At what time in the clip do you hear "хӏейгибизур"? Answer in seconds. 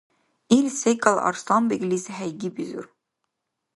2.15-2.85